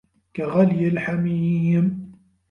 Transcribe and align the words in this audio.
كَغَليِ 0.33 0.87
الحَميمِ 0.87 2.11